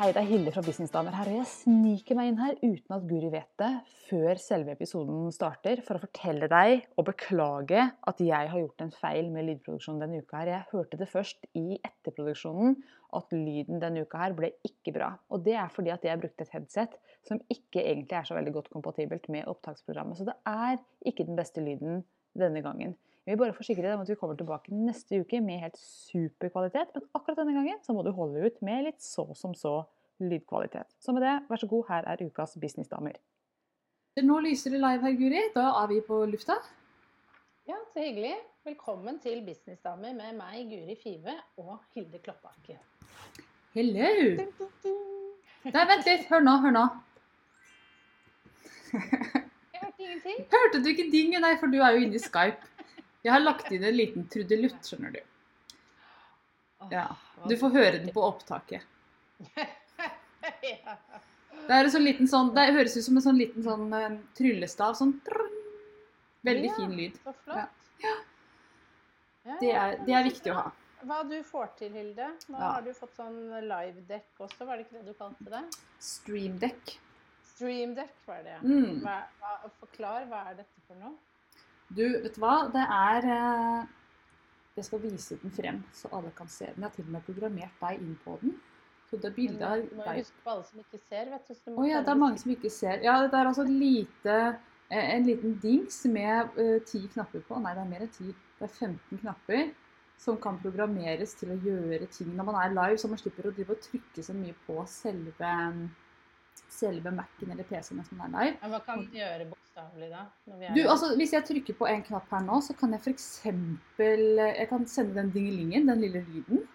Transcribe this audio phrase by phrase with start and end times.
[0.00, 3.02] Hei, det er Hilde fra Businessdamer her, og jeg sniker meg inn her uten at
[3.04, 3.68] Guri vet det,
[4.06, 8.94] før selve episoden starter, for å fortelle deg og beklage at jeg har gjort en
[8.96, 10.52] feil med lydproduksjonen denne uka her.
[10.54, 12.78] Jeg hørte det først i etterproduksjonen
[13.20, 15.10] at lyden denne uka her ble ikke bra.
[15.28, 16.96] Og det er fordi at jeg brukte et headset
[17.28, 20.16] som ikke egentlig er så veldig godt kompatibelt med opptaksprogrammet.
[20.16, 20.80] Så det er
[21.12, 22.06] ikke den beste lyden
[22.40, 22.96] denne gangen.
[23.26, 26.48] Jeg vil bare forsikre deg om at vi kommer tilbake neste uke med helt super
[26.52, 26.94] kvalitet.
[26.94, 29.82] Men akkurat denne gangen så må du holde ut med litt så som så
[30.24, 30.88] lydkvalitet.
[31.00, 33.18] Så med det, vær så god, her er ukas businessdamer.
[34.24, 35.42] Nå lyser det live her, Guri.
[35.54, 36.56] Da er vi på lufta.
[37.68, 38.34] Ja, så hyggelig.
[38.66, 42.76] Velkommen til Businessdamer med meg, Guri Five, og Hilde Kloppakke.
[43.76, 44.08] Hello!
[45.64, 46.26] Nei, vent litt.
[46.32, 46.82] Hør nå, hør nå.
[48.90, 50.42] Jeg hørte ingenting.
[50.56, 51.44] Hørte du ikke dinget?
[51.44, 52.69] Nei, for du er jo inne i Skype.
[53.24, 55.20] Jeg har lagt inn en liten trudelutt, skjønner du.
[56.90, 57.06] Ja.
[57.48, 58.82] Du får høre den på opptaket.
[60.60, 64.14] Det er en sånn liten sånn, det høres ut som en sånn liten sånn eh,
[64.38, 64.94] tryllestav.
[64.98, 65.12] Sånn.
[66.46, 67.18] Veldig fin lyd.
[67.24, 67.88] Så flott.
[68.00, 68.14] Ja.
[69.44, 70.66] Ja, Det er, det er viktig å ha.
[71.08, 72.26] Hva du får til, Hilde?
[72.52, 72.72] Nå Ja.
[72.74, 75.62] har du fått sånn live-dekk også, var det ikke det du kalte det?
[76.04, 76.98] Streamdeck.
[77.54, 78.58] Stream-dekk var det.
[78.64, 79.00] Mm.
[79.04, 81.16] Hva, hva, forklar, hva er dette for noe?
[81.90, 82.56] Du, vet du hva?
[82.70, 83.86] Det er eh,
[84.78, 86.78] Jeg skal vise den frem, så alle kan se den.
[86.78, 88.54] Jeg har til og med programmert deg inn på den.
[89.10, 91.48] Så det er bildet av Du må jo huske på alle som ikke ser, vet
[91.50, 91.54] du.
[91.72, 93.02] Å oh, ja, det er mange som ikke ser.
[93.02, 94.36] Ja, det er altså lite,
[94.86, 97.58] eh, en liten dings med eh, ti knapper på.
[97.64, 98.30] Nei, det er mer enn ti.
[98.60, 99.72] Det er 15 knapper
[100.20, 103.54] som kan programmeres til å gjøre ting når man er live, så man slipper å
[103.56, 105.52] trykke så mye på selve,
[106.68, 108.58] selve Mac-en eller PC-en mens man er live.
[108.60, 109.48] Ja, hva kan gjøre
[109.80, 110.74] bokstavelig da?
[110.74, 113.40] Du, altså, Hvis jeg trykker på en knapp her nå, så kan jeg f.eks.
[113.98, 116.66] Jeg kan sende den dingelingen, den lille lyden.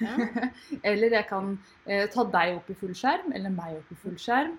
[0.00, 0.16] ja.
[0.90, 4.16] Eller jeg kan eh, ta deg opp i full skjerm, eller meg opp i full
[4.18, 4.56] skjerm.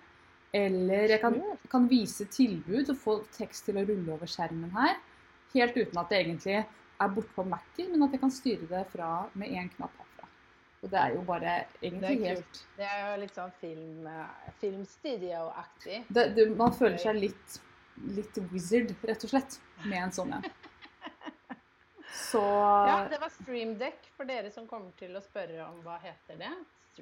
[0.55, 1.41] Eller jeg kan,
[1.71, 4.95] kan vise tilbud og få tekst til å rulle over skjermen her.
[5.55, 8.85] Helt uten at det egentlig er borte på Mac-en, men at jeg kan styre det
[8.93, 10.15] fra med én knapp herfra.
[10.85, 12.59] Og det er jo bare Det egentlig er helt.
[12.77, 16.03] Det er jo litt sånn film, eh, filmstudio-aktig.
[16.13, 17.55] det, det, Man føler seg litt,
[18.15, 20.45] litt wizard, rett og slett, med en sånn en.
[22.15, 26.37] Så Ja, det var streamdeck for dere som kommer til å spørre om hva heter
[26.39, 26.51] det.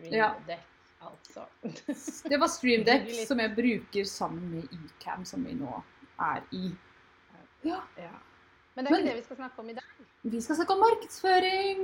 [0.09, 0.31] Ja.
[0.33, 0.65] Streamdeck,
[1.05, 1.45] altså.
[2.31, 5.69] Det var Streamdeck Litt- som jeg bruker sammen med Ecam, som vi nå
[6.19, 6.71] er i.
[7.63, 8.13] Ja, Ja.
[8.75, 9.89] Men det er Men- ikke det vi skal snakke om i dag.
[10.33, 11.83] vi skal snakke om markedsføring.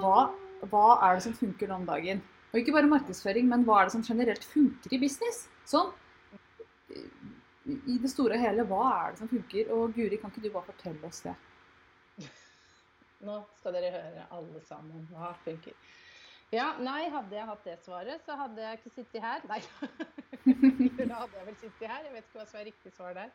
[0.00, 0.14] Hva,
[0.72, 2.22] hva er det som funker nå om dagen?
[2.54, 5.42] Og ikke bare markedsføring, men hva er det som generelt funker i business?
[5.68, 5.92] Sånn,
[7.74, 9.70] i- det store og hele, hva er det som funker?
[9.74, 11.34] Og Guri, kan ikke du bare fortelle oss det?
[13.26, 15.74] Nå skal dere høre alle sammen hva funker.
[16.54, 19.42] Ja, nei, hadde jeg hatt det svaret, så hadde jeg ikke sittet her.
[19.50, 19.58] Nei.
[21.10, 22.04] da hadde jeg vel sittet her.
[22.06, 23.32] Jeg vet ikke hva som er riktig svar der.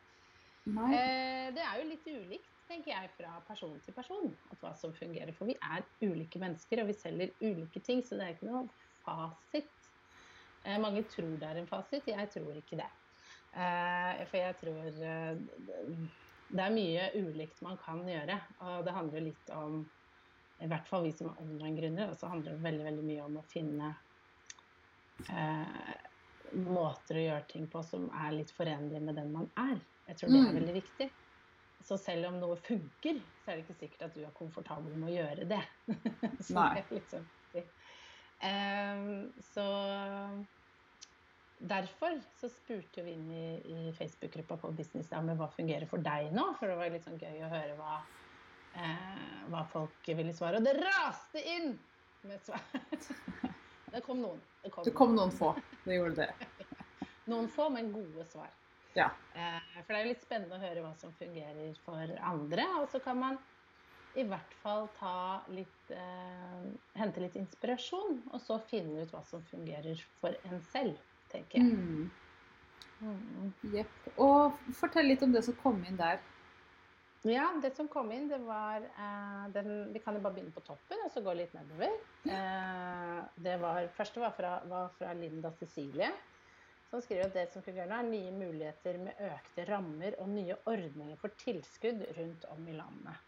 [0.96, 4.94] Eh, det er jo litt ulikt, tenker jeg, fra person til person, at hva som
[4.96, 5.34] fungerer.
[5.36, 8.64] For vi er ulike mennesker, og vi selger ulike ting, så det er ikke noe
[9.04, 9.90] fasit.
[10.64, 12.88] Eh, mange tror det er en fasit, jeg tror ikke det.
[13.52, 15.42] Eh, for jeg tror eh,
[16.52, 19.82] det er mye ulikt man kan gjøre, og det handler litt om
[20.62, 23.48] i hvert fall vi som er online-gründere, så handler det veldig, veldig mye om å
[23.50, 23.92] finne
[25.32, 25.96] eh,
[26.54, 29.82] måter å gjøre ting på som er litt forenlig med den man er.
[30.10, 30.60] Jeg tror det er Mm.
[30.60, 31.10] veldig viktig.
[31.82, 35.10] Så selv om noe funker, så er det ikke sikkert at du er komfortabel med
[35.10, 35.62] å gjøre det.
[36.48, 36.76] så Nei.
[36.76, 37.64] det er sånn viktig.
[38.46, 39.66] Ehm, så
[41.62, 46.32] derfor så spurte vi inn i, i Facebook-gruppa på Business Dame hva fungerer for deg
[46.36, 48.00] nå, for det var litt sånn gøy å høre hva,
[48.74, 50.62] eh, hva folk ville svare.
[50.62, 51.76] Og det raste inn
[52.28, 52.66] med svar!
[53.94, 54.42] det kom noen.
[54.64, 55.54] Det kom, Det kom noen få.
[55.86, 56.50] Det gjorde det.
[57.32, 58.50] noen få, men gode svar.
[58.98, 59.12] Ja.
[59.34, 62.66] Eh, for det er jo litt spennende å høre hva som fungerer for andre.
[62.82, 63.40] Og så kan man
[64.20, 66.66] i hvert fall ta litt eh,
[67.00, 71.00] Hente litt inspirasjon, og så finne ut hva som fungerer for en selv,
[71.32, 71.78] tenker jeg.
[71.78, 72.12] Mm.
[73.02, 73.54] Mm.
[73.74, 74.12] Jepp.
[74.22, 76.22] Og fortell litt om det som kom inn der.
[77.28, 80.64] Ja, det som kom inn, det var eh, den, Vi kan jo bare begynne på
[80.66, 81.94] toppen og så gå litt nedover.
[82.26, 86.10] Eh, det var, første var fra, var fra Linda Cecilie,
[86.90, 90.58] som skriver at det som fungerer nå, er nye muligheter med økte rammer og nye
[90.66, 93.28] ordninger for tilskudd rundt om i landet.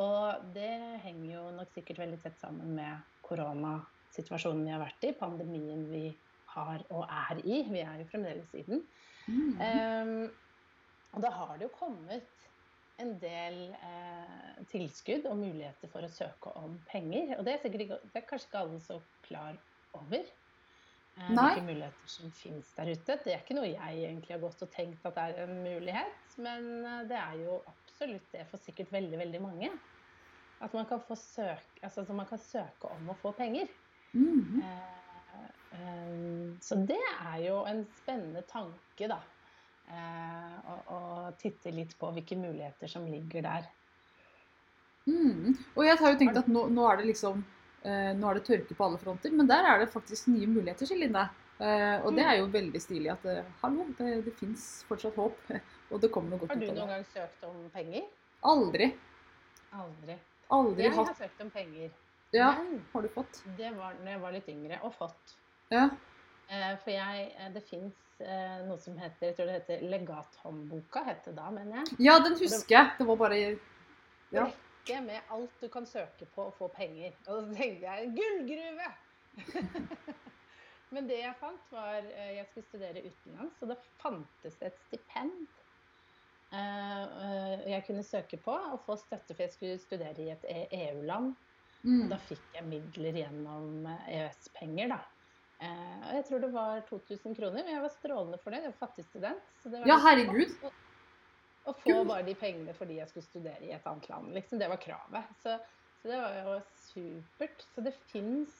[0.00, 0.72] Og det
[1.04, 6.06] henger jo nok sikkert veldig tett sammen med koronasituasjonen vi har vært i, pandemien vi
[6.54, 7.62] har og er i.
[7.70, 8.84] Vi er jo fremdeles i den.
[9.26, 9.60] Mm.
[9.60, 10.30] Um,
[11.14, 12.46] og da har det jo kommet
[13.00, 17.34] en del eh, tilskudd og muligheter for å søke om penger.
[17.38, 19.56] Og det er, sikkert, det er kanskje ikke alle så klar
[19.96, 20.28] over.
[21.16, 23.18] Eh, hvilke muligheter som finnes der ute.
[23.24, 26.70] Det er ikke noe jeg egentlig har gått og tenkt at er en mulighet, men
[26.84, 29.72] eh, det er jo absolutt det for sikkert veldig, veldig mange.
[30.60, 33.68] At man kan, søke, altså, man kan søke om å få penger.
[34.12, 34.62] Mm -hmm.
[34.64, 34.99] eh,
[36.60, 39.20] så det er jo en spennende tanke, da.
[39.90, 43.64] Å, og, og, titte litt på hvilke muligheter som ligger der.
[45.08, 45.56] Mm.
[45.74, 47.40] Og jeg har jo tenkt at nå, nå er det liksom
[47.82, 50.90] eh, nå er det tørke på alle fronter, men der er det faktisk nye muligheter,
[50.94, 51.26] Linda.
[51.60, 55.42] Eh, og det er jo veldig stilig at eh, hallo, det, det fins fortsatt håp.
[55.90, 56.68] Og det kommer noe godt ut av det.
[56.68, 58.04] Har du noen gang søkt om penger?
[58.46, 58.86] Aldri.
[59.74, 60.14] Aldri.
[60.54, 61.90] Aldri jeg har søkt om penger.
[62.30, 62.52] Ja,
[62.92, 63.40] har du fått?
[63.58, 65.34] Det var da jeg var litt yngre, og fått.
[65.70, 65.88] Ja.
[66.50, 71.04] Eh, for jeg, eh, det fins eh, noe som heter jeg tror det heter Legathåndboka,
[71.06, 71.98] het det da, mener jeg.
[72.08, 72.88] Ja, den husker jeg.
[72.98, 74.48] Det var bare ja.
[74.48, 77.14] Rekke med alt du kan søke på og få penger.
[77.28, 78.90] Og så tenkte jeg gullgruve!
[80.90, 85.46] Men det jeg fant, var Jeg skulle studere utenlands, og da fantes det et stipend
[86.50, 90.46] jeg kunne søke på og få støtte, for jeg skulle studere i et
[90.80, 91.28] EU-land.
[91.84, 92.08] Mm.
[92.10, 94.98] Da fikk jeg midler gjennom EØS-penger, da.
[95.60, 97.64] Eh, og jeg tror det var 2000 kroner.
[97.64, 98.64] Men jeg var strålende fornøyd.
[98.64, 99.52] Jeg var fattig student.
[99.88, 100.56] ja, herregud.
[100.64, 100.72] Å,
[101.70, 104.32] å få bare de pengene fordi jeg skulle studere i et annet land.
[104.36, 104.60] Liksom.
[104.62, 105.38] Det var kravet.
[105.42, 105.56] Så,
[106.00, 106.58] så, det var jo
[106.88, 107.64] supert.
[107.74, 108.58] Så det fins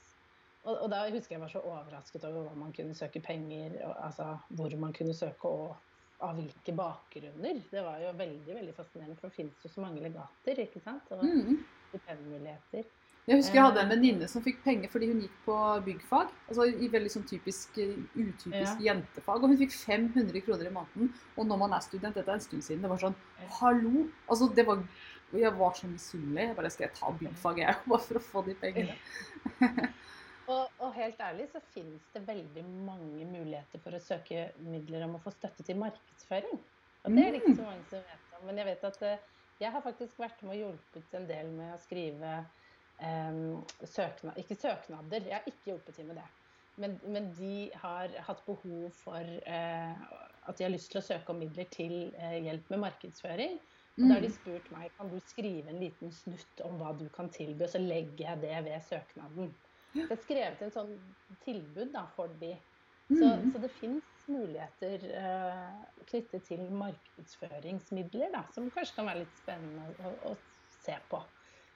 [0.61, 3.95] og, og, da husker jeg var så overrasket over hva man kunne søke penger, og,
[4.05, 4.27] altså
[4.59, 5.71] hvor man kunne søke og
[6.21, 7.63] av hvilke bakgrunner.
[7.71, 11.09] Det var jo veldig veldig fascinerende, for det finnes jo så mange legater ikke sant?
[11.17, 11.63] og mm.
[13.29, 15.57] Jeg husker jeg hadde en venninne som fikk penger fordi hun gikk på
[15.87, 16.33] byggfag.
[16.49, 18.91] altså I veldig sånn typisk eh, utypisk ja.
[18.91, 19.45] jentefag.
[19.45, 21.13] Og hun fikk 500 kroner i måneden.
[21.37, 23.19] Og når man er student, dette er en stund siden, det var sånn
[23.61, 24.07] Hallo!
[24.27, 24.83] Altså, det var
[25.37, 26.49] Jeg var så misunnelig.
[26.49, 28.97] Jeg bare Skal jeg ta byggfag, jeg, bare for å få de pengene?
[30.51, 35.19] og, og, helt ærlig så finnes det veldig mange muligheter for å søke midler om
[35.21, 36.57] å få støtte til markedsføring.
[37.05, 38.49] Og det er det ikke så mange som vet om.
[38.49, 39.29] Men jeg vet at eh,
[39.61, 42.41] jeg har faktisk vært med og hjulpet en del med å skrive
[43.89, 46.29] søknad, ikke søknader, jeg har ikke hjulpet til med det.
[46.81, 50.05] Men, men, de har hatt behov for eh,
[50.49, 53.59] at de har lyst til å søke om midler til eh, hjelp med markedsføring.
[53.99, 54.37] Og da har de mm.
[54.37, 57.83] spurt meg kan du skrive en liten snutt om hva du kan tilby, og så
[57.83, 59.51] legger jeg det ved søknaden.
[59.91, 60.95] Så jeg har skrevet en sånn
[61.45, 62.55] tilbud da, for de.
[63.11, 63.51] Så, mm.
[63.53, 69.91] så det fins muligheter eh, knyttet til markedsføringsmidler da, som kanskje kan være litt spennende
[70.07, 71.21] å, å se på.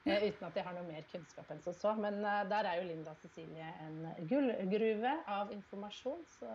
[0.04, 1.94] Eh, uten at jeg har noe mer kunnskap enn som så.
[1.96, 6.22] Men uh, der er jo Linda Cecilie en gullgruve av informasjon.
[6.36, 6.50] Så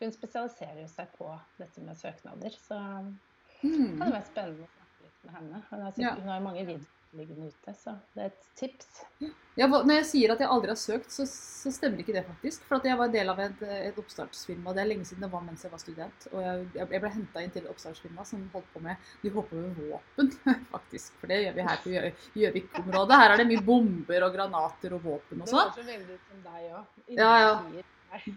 [0.00, 2.56] hun spesialiserer jo seg på dette med søknader.
[2.68, 3.96] Så mm.
[3.96, 5.62] kan det være spennende å snakke litt med henne.
[5.70, 6.16] Hun har, sikkert, ja.
[6.20, 7.74] hun har mange videoer liggende ute.
[7.74, 8.88] Så det er et tips.
[9.58, 12.62] Ja, når jeg sier at jeg aldri har søkt, så, så stemmer ikke det faktisk.
[12.68, 14.74] For jeg var del av et, et oppstartsfirma.
[14.76, 16.26] Det er lenge siden det var mens jeg var student.
[16.32, 19.52] Og jeg, jeg ble henta inn til et oppstartsfirma som holdt på med De holdt
[19.52, 20.32] på med våpen,
[20.74, 21.14] faktisk.
[21.20, 21.94] For det gjør vi her på
[22.40, 23.22] Gjøvik-området.
[23.24, 25.74] Her er det mye bomber og granater og våpen og sånn.
[25.76, 27.00] Det høres veldig ut som deg òg.
[27.18, 27.86] Ja, ja.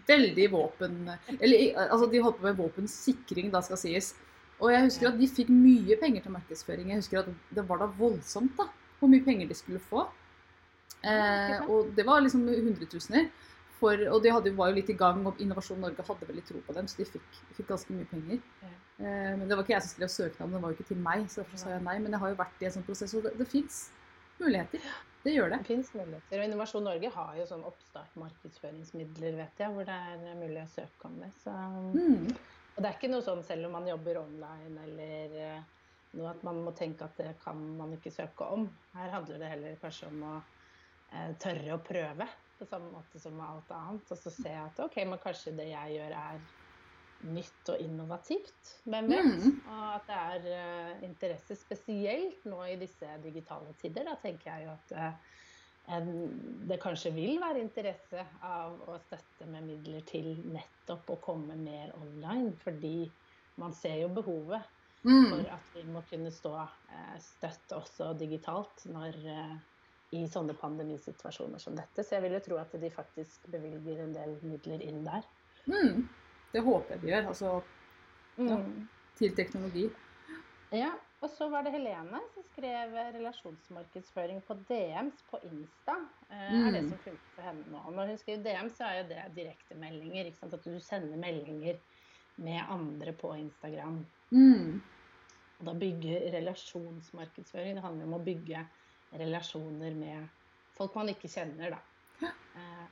[0.06, 1.00] Veldig våpen...
[1.40, 4.12] Eller altså, de holdt på med våpensikring, da skal sies.
[4.64, 6.90] Og jeg husker at de fikk mye penger til markedsføring.
[6.92, 10.06] Jeg husker at det var da voldsomt da, hvor mye penger de skulle få.
[11.04, 13.28] Eh, og det var liksom hundretusener.
[13.80, 16.60] For, og de hadde, var jo litt i gang, og Innovasjon Norge hadde veldig tro
[16.64, 18.38] på dem, så de fikk, fikk ganske mye penger.
[18.64, 21.26] Eh, men det var ikke jeg som skrev søknaden, det var jo ikke til meg,
[21.28, 21.98] så derfor sa jeg nei.
[22.00, 23.82] Men jeg har jo vært i en sånn prosess, og det, det fins
[24.38, 24.88] muligheter.
[25.24, 25.58] Det gjør det.
[25.64, 26.38] Det fins muligheter.
[26.38, 30.70] Og Innovasjon Norge har jo sånn oppstart markedsføringsmidler, vet jeg, hvor det er mulig å
[30.70, 31.30] søke om det.
[31.42, 31.54] Så
[31.98, 32.30] mm.
[32.74, 35.60] Og det er ikke noe sånn selv om man jobber online eller eh,
[36.18, 38.66] noe at man må tenke at det kan man ikke søke om.
[38.96, 42.28] Her handler det heller kanskje om å eh, tørre å prøve
[42.58, 44.10] på samme måte som med alt annet.
[44.10, 46.44] Og så se at ok, men kanskje det jeg gjør er
[47.24, 48.74] nytt og innovativt.
[48.84, 49.30] Hvem vet?
[49.30, 49.56] Mm.
[49.70, 54.06] Og at det er uh, interesse spesielt nå i disse digitale tider.
[54.10, 54.94] Da tenker jeg jo at
[55.84, 61.92] det kanskje vil være interesse av å støtte med midler til nettopp å komme mer
[61.98, 62.54] online.
[62.62, 63.10] Fordi
[63.60, 64.64] man ser jo behovet
[65.04, 65.28] mm.
[65.28, 69.54] for at vi må kunne stå eh, støtt også digitalt når, eh,
[70.16, 72.02] i sånne pandemisituasjoner som dette.
[72.02, 75.28] Så jeg vil jo tro at de faktisk bevilger en del midler inn der.
[75.68, 76.06] Mm.
[76.54, 77.30] Det håper jeg de gjør.
[77.34, 77.52] Altså
[78.38, 78.88] ja, mm.
[79.20, 79.88] til teknologi.
[80.74, 85.94] Ja, Og så var det Helene som skrev relasjonsmarkedsføring på DMs på Insta.
[86.30, 86.88] Eh, er det Mm.
[86.90, 87.80] som funker for henne nå.
[87.96, 90.32] Når hun skriver DM, så er jo det direktemeldinger.
[90.42, 91.78] At du sender meldinger
[92.36, 94.04] med andre på Instagram.
[94.30, 94.82] Mm.
[95.60, 97.74] Og da bygge relasjonsmarkedsføring.
[97.74, 98.66] Det handler om å bygge
[99.14, 100.28] relasjoner med
[100.76, 102.28] folk man ikke kjenner, da.
[102.56, 102.86] Eh,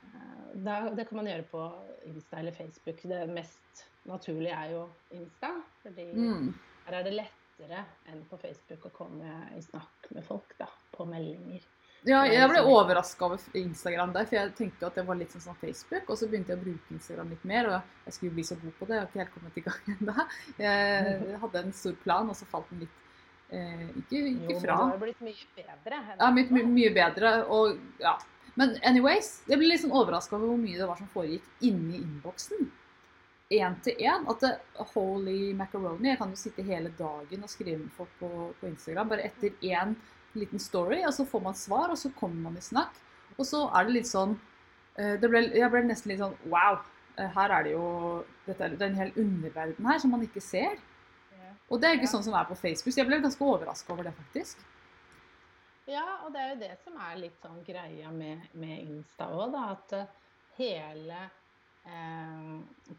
[0.55, 0.89] da.
[0.89, 1.61] Det kan man gjøre på
[2.05, 3.01] Insta eller Facebook.
[3.03, 5.61] Det mest naturlige er jo Insta.
[5.83, 6.53] fordi Mm.
[6.85, 7.13] her er det
[7.53, 11.61] lettere enn på Facebook å komme i snakk med folk da, på meldinger.
[12.03, 15.45] Ja, jeg ble overraska over Instagram der, for jeg tenkte at det var litt sånn
[15.45, 16.09] som Facebook.
[16.09, 18.75] Og så begynte jeg å bruke Instagram litt mer, og jeg skulle bli så god
[18.79, 18.97] på det.
[18.97, 20.27] Jeg har ikke helt kommet i gang ennå.
[20.59, 22.99] Jeg hadde en stor plan, og så falt den litt
[23.55, 26.03] eh, ikke, Jo, ikke men det du har blitt mye bedre.
[26.11, 27.33] Ja, mye, my, mye bedre.
[27.55, 28.17] Og ja.
[28.59, 32.03] Men anyways, jeg ble litt sånn overraska over hvor mye det var som foregikk inni
[32.03, 32.67] innboksen.
[33.53, 34.25] Én til én.
[34.29, 34.53] At det,
[34.93, 38.29] holy macaroni Jeg kan jo sitte hele dagen og skrive med folk på,
[38.59, 39.11] på Instagram.
[39.13, 39.93] Bare etter én
[40.33, 42.95] liten story, og så får man svar, og så kommer man i snakk.
[43.37, 44.33] Og så er det litt sånn
[44.97, 46.81] eh, det ble, Jeg ble nesten litt sånn Wow!
[47.17, 47.85] eh, Her er det jo
[48.47, 50.81] dette Det er en hel underverden her som man ikke ser.
[51.71, 52.93] Og det er ikke sånn som er på Facebook.
[52.93, 54.59] Så jeg ble ganske overraska over det, faktisk.
[55.89, 59.55] Ja, og det er jo det som er litt sånn greia med, med Insta òg,
[59.55, 59.63] da.
[59.73, 60.11] At eh,
[60.59, 61.23] hele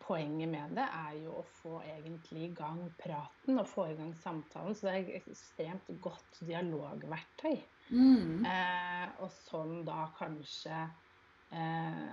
[0.04, 4.12] poenget med det er jo å få egentlig i gang praten og få i gang
[4.20, 4.76] samtalen.
[4.76, 7.56] Så det er et ekstremt godt dialogverktøy.
[7.94, 8.44] Mm.
[8.48, 10.82] Eh, og sånn da kanskje
[11.52, 12.12] eh,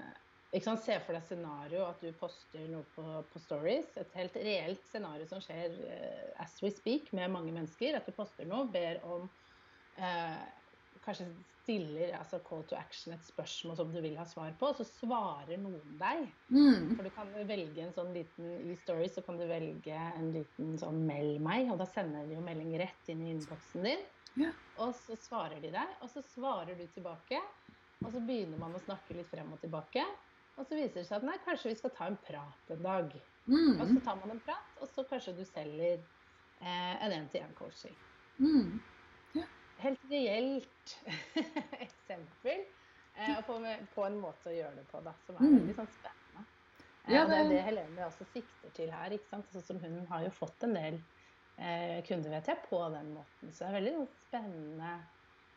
[0.51, 3.93] ikke sant, Se for deg scenario at du poster noe på, på stories.
[3.99, 7.95] Et helt reelt scenario som skjer eh, as we speak med mange mennesker.
[7.95, 9.29] At du poster noe, ber om
[9.99, 10.41] eh,
[11.01, 14.79] Kanskje stiller altså call to action et spørsmål som du vil ha svar på, og
[14.79, 16.27] så svarer noen deg.
[16.51, 16.95] Mm.
[16.97, 20.75] For du kan velge en sånn liten I stories så kan du velge en liten
[20.81, 24.03] sånn 'meld meg', og da sender de jo melding rett inn i innboksen din.
[24.35, 24.51] Ja.
[24.79, 27.39] Og så svarer de deg, og så svarer du tilbake.
[28.03, 30.03] Og så begynner man å snakke litt frem og tilbake.
[30.57, 33.13] Og så viser det seg at nei, kanskje vi skal ta en prat en dag.
[33.79, 34.03] Og så Mm.
[34.03, 36.05] tar man en prat, og så kanskje du selger
[36.61, 37.97] eh, en én-til-én-coaching.
[38.39, 38.81] Mm.
[39.81, 40.95] Helt reelt
[41.85, 42.63] eksempel
[43.17, 43.57] eh, på,
[43.95, 45.55] på en måte å gjøre det på, da, som er Mm.
[45.59, 46.45] veldig sånn spennende.
[47.05, 49.09] Eh, Ja, og det er det- det Helene også sikter til her.
[49.11, 49.45] ikke sant?
[49.51, 51.01] Sånn som Hun har jo fått en del
[51.57, 53.51] eh, kunder vet jeg, på den måten.
[53.53, 54.91] Så det er veldig spennende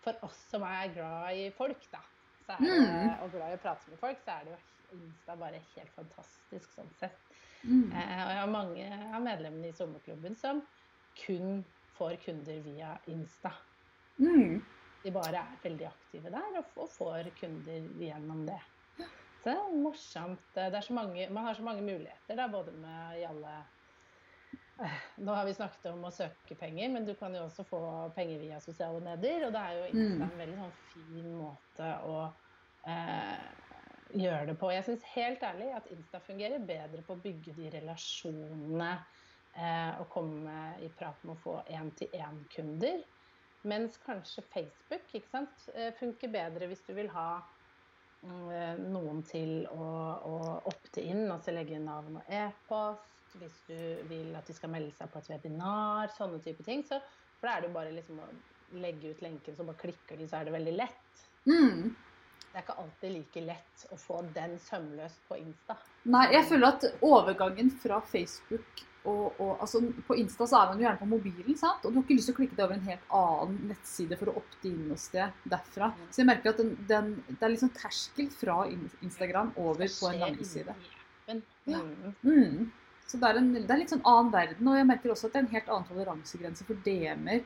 [0.02, 2.00] for oss som er glad i folk, da.
[2.46, 3.22] Så er det, Mm.
[3.22, 4.58] Og glad i å prate med folk, så er det jo
[4.98, 7.16] Insta bare helt fantastisk sånn sett.
[7.64, 7.90] Mm.
[7.92, 10.62] Eh, og jeg har mange av medlemmene i sommerklubben som
[11.26, 11.64] kun
[11.96, 13.52] får kunder via Insta.
[14.18, 14.62] Mm.
[15.04, 18.60] De bare er veldig aktive der og, og får kunder gjennom det.
[19.42, 20.44] Så det er morsomt.
[20.54, 23.62] Det er så mange, man har så mange muligheter, da, både med i alle
[24.82, 24.90] Eh,
[25.22, 27.78] Nå har vi snakket om å søke penger, men du kan jo også få
[28.16, 29.44] penger via sosiale medier.
[29.46, 30.32] Og det er jo Insta Mm.
[30.32, 32.16] en veldig sånn fin måte å
[32.90, 33.38] eh,
[34.18, 34.72] gjøre det på.
[34.74, 38.90] Jeg syns helt ærlig at Insta fungerer bedre på å bygge de relasjonene
[39.54, 43.04] eh, og komme i prat med å få én-til-én-kunder.
[43.64, 47.28] Mens kanskje Facebook sant, eh, funker bedre hvis du vil ha
[48.24, 49.88] mm, eh, noen til å,
[50.28, 50.38] å
[50.70, 53.10] opte inn, altså legge inn navn og e-post.
[53.34, 56.84] Hvis du vil at de skal melde seg på et webinar, sånne type ting.
[56.86, 57.00] Så,
[57.40, 58.28] for da er det jo bare liksom å
[58.78, 61.24] legge ut lenken, så bare klikker de, så er det veldig lett.
[61.48, 61.88] Mm.
[62.54, 65.74] Det er ikke alltid like lett å få den sømløst på Insta.
[66.06, 70.78] Nei, jeg føler at overgangen fra Facebook og, og altså På Insta så er man
[70.78, 71.82] jo gjerne på mobilen, sant?
[71.82, 74.30] og du har ikke lyst til å klikke deg over en helt annen nettside for
[74.30, 75.90] å opte inn noe sted derfra.
[76.14, 80.22] Så jeg merker at den, den, det er liksom terskel fra Instagram over på en
[80.22, 80.78] landingsside.
[81.26, 81.42] Ja.
[81.66, 82.14] Mm.
[82.22, 82.70] Mm.
[83.10, 84.70] Så det er, en, det er litt sånn annen verden.
[84.70, 87.44] Og jeg merker også at det er en helt annen toleransegrense for DM-er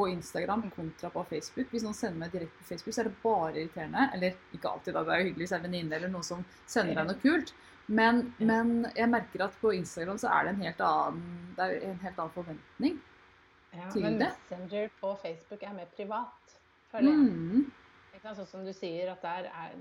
[0.00, 1.68] på Instagram kontra på Facebook.
[1.72, 4.06] Hvis noen sender meg direkte på Facebook, så er det bare irriterende.
[4.16, 5.02] Eller ikke alltid, da.
[5.04, 7.20] Det er jo hyggelig hvis det er en venninne eller noen som sender deg noe
[7.20, 7.52] kult.
[7.90, 11.22] Men, men jeg merker at på Instagram så er det en helt annen,
[11.56, 13.00] det er en helt annen forventning.
[13.74, 14.30] Ja, til men det.
[14.30, 16.54] Messenger på Facebook er mer privat,
[16.90, 17.26] føler jeg.
[17.26, 17.66] Mm.
[18.20, 19.74] Sånn som du sier, at der, er,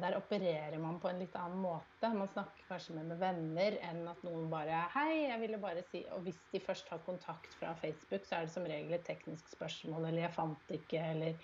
[0.00, 2.08] der opererer man på en litt annen måte.
[2.14, 6.00] Man snakker kanskje mer med venner enn at noen bare Hei, jeg ville bare si
[6.14, 9.48] Og hvis de først har kontakt fra Facebook, så er det som regel et teknisk
[9.52, 11.34] spørsmål, eller 'jeg fant ikke', eller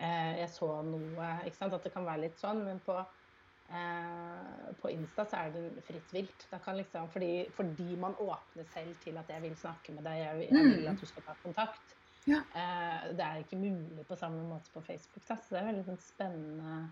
[0.00, 1.44] eh, 'jeg så noe'.
[1.46, 1.74] Ikke sant?
[1.74, 2.64] At det kan være litt sånn.
[2.64, 2.96] Men på,
[3.70, 6.46] eh, på Insta så er det fritt vilt.
[6.50, 10.48] Liksom, fordi, fordi man åpner selv til at 'jeg vil snakke med deg', 'jeg vil,
[10.58, 10.94] jeg vil Mm.
[10.94, 11.94] at du skal ta kontakt'.
[12.26, 12.40] Ja.
[12.54, 15.24] Eh, det er ikke mulig på samme måte på Facebook.
[15.28, 15.36] Da.
[15.36, 16.90] Så det er veldig sånn spennende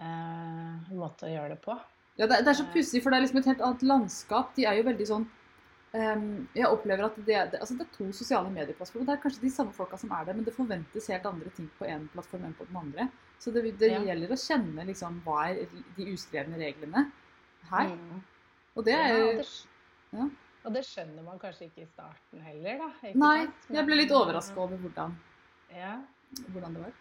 [0.00, 1.76] eh, måte å gjøre det på.
[2.20, 4.52] Ja, det, det er så pussig, for det er liksom et helt annet landskap.
[4.56, 5.24] De er jo veldig sånn
[5.94, 9.06] um, jeg opplever at det, det, altså det er to sosiale medieplattformer.
[9.08, 11.70] Det er kanskje de samme folka som er der, men det forventes helt andre ting
[11.78, 13.08] på én plattform enn på den andre.
[13.42, 14.02] Så det, det Ja.
[14.12, 15.64] gjelder å kjenne liksom, hva er
[15.96, 17.06] de uskrevne reglene
[17.72, 17.90] her.
[17.96, 18.22] Mm.
[18.76, 19.30] Og det er jo
[20.12, 20.28] ja.
[20.64, 22.90] og det skjønner man kanskje ikke i starten heller, da.
[23.08, 25.16] ikke Nei, jeg ble litt overraska over hvordan,
[25.74, 25.96] Ja.
[26.52, 26.92] hvordan det var.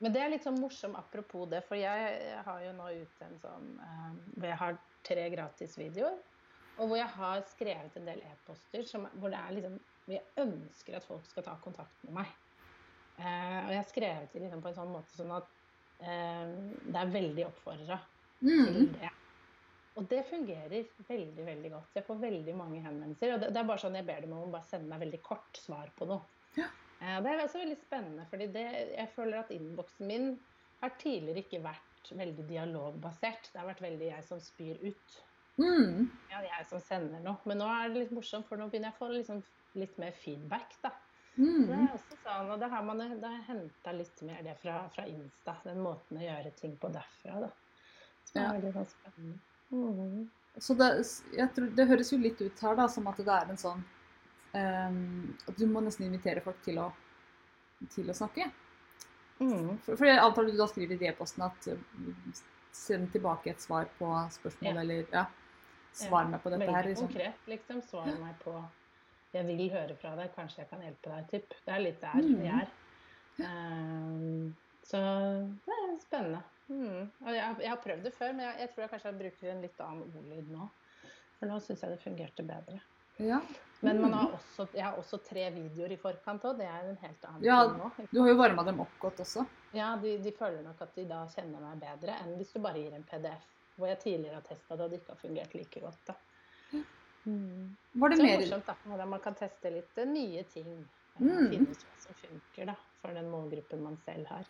[0.00, 3.38] Men det er litt sånn morsom apropos det, for jeg, har jo nå ute en
[3.42, 6.18] sånn eh, hvor jeg har tre gratisvideoer.
[6.80, 8.86] Og hvor jeg har skrevet en del e-poster
[9.20, 12.30] hvor det er liksom hvor jeg ønsker at folk skal ta kontakt med meg.
[13.20, 15.50] Eh, og jeg har skrevet det liksom på en sånn måte sånn at
[16.00, 16.54] eh,
[16.88, 18.92] det er veldig oppfordra til Mm.
[18.96, 19.10] det.
[20.00, 21.90] Og det fungerer veldig veldig godt.
[21.98, 23.34] Jeg får veldig mange henvendelser.
[23.34, 25.20] Og det, det er bare sånn jeg ber dem om å bare sende meg veldig
[25.26, 26.22] kort svar på noe.
[26.56, 26.70] Ja.
[27.00, 28.66] Eh, Det er også veldig spennende, fordi det,
[28.96, 30.38] jeg føler at innboksen min
[30.82, 33.50] har tidligere ikke vært veldig dialogbasert.
[33.52, 35.16] Det har vært veldig jeg som spyr ut.
[35.60, 36.10] Mm.
[36.30, 37.36] Ja, jeg som sender noe.
[37.44, 39.42] Men nå er det litt morsomt, for nå begynner jeg å få liksom
[39.80, 40.76] litt mer feedback.
[40.82, 40.90] da.
[41.36, 41.66] Mm.
[41.68, 43.00] det er også sånn, og da har man
[43.46, 45.54] henta litt mer det fra, fra Insta.
[45.64, 47.40] Den måten å gjøre ting på derfra.
[47.46, 47.50] da.
[48.24, 48.52] Som er Ja.
[48.58, 49.38] veldig sånn spennende.
[49.72, 50.28] Mm.
[50.58, 50.90] Så det,
[51.38, 53.84] jeg tror, det høres jo litt ut her da, som at det er en sånn
[54.54, 56.92] ehm, At du må nesten invitere folk til å,
[57.94, 58.50] til å snakke.
[59.40, 59.78] Mm.
[59.84, 61.78] For, for jeg antar du da skriver i e-posten at uh,
[62.76, 64.80] send tilbake et svar på spørsmål, Ja.
[64.82, 65.24] eller ja,
[65.96, 66.88] svar meg på dette Veldig her.
[66.90, 67.08] Liksom.
[67.08, 67.80] konkret, liksom.
[67.82, 68.58] Svar meg på
[69.32, 71.48] 'Jeg vil høre fra deg, kanskje jeg kan hjelpe deg', typ.
[71.64, 72.40] Det er litt der Mhm.
[72.40, 72.68] vi er.
[73.38, 74.98] Um, så
[75.66, 76.42] det er spennende.
[76.68, 77.10] Mm.
[77.26, 79.62] Jeg, jeg har prøvd det før, men jeg, jeg tror jeg kanskje jeg bruker en
[79.62, 80.68] litt annen ordlyd nå.
[81.38, 82.80] For nå syns jeg det fungerte bedre.
[83.18, 83.40] Ja.
[83.80, 86.58] Men man har også, jeg har også tre videoer i forkant òg.
[86.58, 88.08] Det er en helt annen Ja, ting nå.
[88.12, 89.46] Du har jo varma dem opp godt også.
[89.72, 92.82] Ja, de, de føler nok at de da kjenner meg bedre enn hvis du bare
[92.82, 93.46] gir en PDF.
[93.80, 96.02] Hvor jeg tidligere har testa det, og det ikke har fungert like godt.
[96.10, 96.16] da.
[97.24, 97.76] Mm.
[98.02, 100.44] Var det Så det er mer morsomt da, hvordan man kan teste litt eh, nye
[100.52, 100.74] ting.
[100.80, 101.48] eh, Mm.
[101.50, 104.44] Finne ut hva som funker da, for den målgruppen man selv har.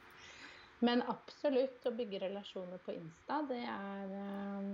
[0.86, 4.68] Men absolutt å bygge relasjoner på Insta, det er eh,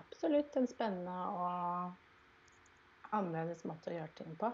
[0.00, 1.92] absolutt en spennende og
[3.12, 4.50] annerledes måte å gjøre ting på.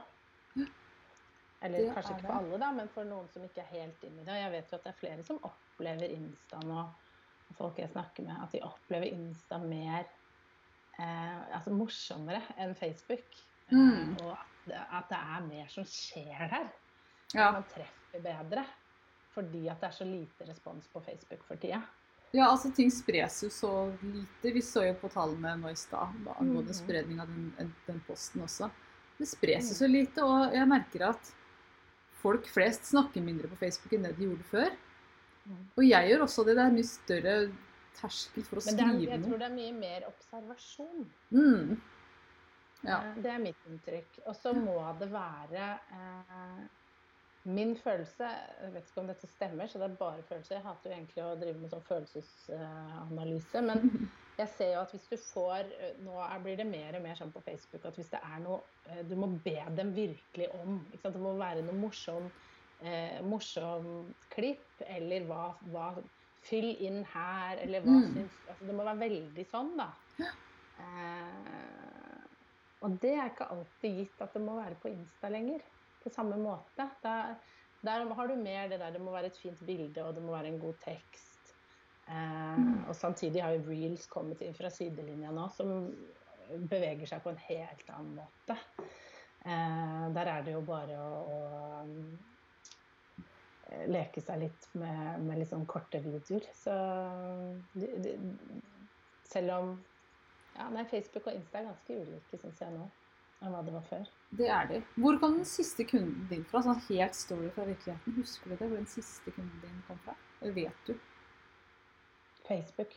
[1.61, 4.23] Eller Det kanskje ikke for alle, da, men for noen som ikke er helt inne
[4.23, 4.31] i det.
[4.35, 6.85] Og jeg vet jo at det er flere som opplever Insta nå,
[7.59, 10.05] folk jeg snakker med, at de opplever Insta mer
[10.99, 13.27] eh, altså morsommere enn Facebook.
[13.35, 14.15] Eh, Mm.
[14.25, 16.69] og at det, at det er mer som skjer der.
[17.35, 17.49] Ja.
[17.49, 18.63] At man treffer bedre.
[19.35, 21.83] Fordi at det er så lite respons på Facebook for tida.
[22.33, 23.71] Ja, altså ting spres jo så
[24.03, 24.53] lite.
[24.55, 26.75] Vi så jo på tallene nå i stad angående Mhm.
[26.75, 28.71] spredning av den, den posten også.
[29.19, 29.79] Det spres jo Mm.
[29.81, 31.33] så lite, og jeg merker at
[32.23, 34.71] folk flest snakker mindre på Facebook enn det de gjorde før.
[35.79, 36.57] Og jeg gjør også det.
[36.57, 37.53] Det er mye større
[37.95, 41.07] terskel for å Men det er, skrive jeg tror det er mye mer observasjon.
[41.33, 41.81] Mm.
[42.85, 42.99] Ja.
[43.01, 44.19] Eh, Det er mitt inntrykk.
[44.27, 46.69] Og så må det være eh,
[47.49, 50.55] Min følelse Jeg vet ikke om dette stemmer, så det er bare følelse.
[50.59, 53.63] Jeg hater jo egentlig å drive med sånn følelsesanalyse.
[53.65, 53.85] Men
[54.43, 55.73] jeg ser jo at hvis du får
[56.05, 59.03] Nå blir det mer og mer sånn på Facebook at hvis det er noe eh,
[59.09, 60.83] Du må be dem virkelig om.
[60.93, 62.31] Det må være noe morsom,
[62.83, 65.91] eh, morsom klipp, eller hva, hva
[66.47, 68.13] Fyll inn her, eller hva Mm.
[68.13, 69.89] syns altså, Det må være veldig sånn, da.
[70.79, 72.27] Eh,
[72.87, 75.65] og det er ikke alltid gitt at det må være på Insta lenger.
[76.09, 76.89] På samme måte.
[77.05, 77.35] Der,
[77.85, 80.33] der har du mer det der det må være et fint bilde, og det må
[80.33, 81.53] være en god tekst.
[82.09, 85.91] Eh, og samtidig har jo reels kommet inn fra sidelinja nå, som
[86.71, 88.57] beveger seg på en helt annen måte.
[89.45, 91.41] Eh, der er det jo bare å, å
[93.69, 96.49] eh, leke seg litt med, med litt sånn korte videoer.
[96.57, 96.79] Så
[97.77, 98.17] de, de,
[99.29, 99.77] selv om
[100.57, 102.89] ja, nei, Facebook og Insta er ganske ulike, syns jeg nå,
[103.43, 104.07] enn hva det var før.
[104.39, 104.81] Det er de.
[104.99, 106.63] Hvor kom den siste kunden din fra?
[106.65, 108.17] Sånn helt story fra virkeligheten.
[108.19, 108.67] Husker du det?
[108.67, 110.17] Hvor den siste kunden din kom fra?
[110.43, 110.95] Det vet du?
[112.49, 112.97] Facebook.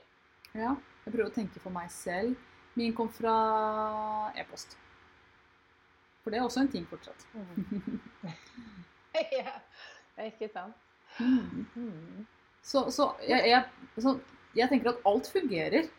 [0.54, 0.76] Ja.
[1.06, 2.36] Jeg prøver å tenke for meg selv.
[2.80, 3.34] Min kom fra
[4.40, 4.78] e-post.
[6.24, 7.26] For det er også en ting fortsatt.
[9.40, 9.56] ja,
[10.28, 10.78] ikke sant?
[11.20, 11.66] Mm.
[11.76, 12.28] Mm.
[12.62, 13.64] Så, så, jeg, jeg,
[13.98, 14.16] så
[14.56, 15.90] jeg tenker at alt fungerer.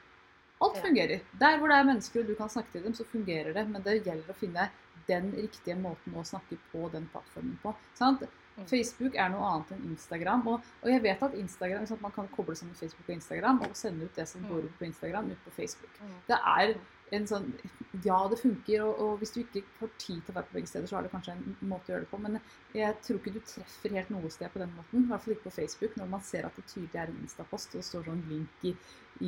[0.63, 1.21] Alt fungerer.
[1.41, 3.65] Der hvor det er mennesker og du kan snakke til dem, så fungerer det.
[3.69, 4.69] Men det gjelder å finne
[5.09, 7.75] den riktige måten å snakke på den plattformen på.
[7.99, 8.23] Sant?
[8.57, 8.67] Mm.
[8.69, 10.47] Facebook er noe annet enn Instagram.
[10.53, 13.63] Og, og jeg vet at Instagram, sånn at man kan koble sammen Facebook og Instagram
[13.67, 14.49] og sende ut det som Mm.
[14.53, 15.95] går ut på Instagram, ut på Facebook.
[16.01, 16.19] Mm.
[16.29, 16.75] Det er
[17.13, 17.49] en sånn
[18.07, 20.71] Ja, det funker, og, og hvis du ikke har tid til å være på begge
[20.71, 22.21] steder, så er det kanskje en måte å gjøre det på.
[22.25, 22.39] Men
[22.75, 25.05] jeg tror ikke du treffer helt noe sted på den måten.
[25.05, 27.75] I hvert fall ikke på Facebook, når man ser at det tydelig er en Insta-post,
[27.75, 28.73] og det står sånn link i,